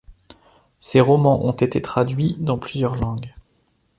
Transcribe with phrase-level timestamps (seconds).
[0.79, 3.31] Ses romans ont été traduits dans plusieurs langues.